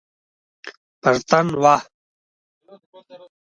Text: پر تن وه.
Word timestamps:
پر 1.01 1.15
تن 1.29 1.45
وه. 1.63 1.75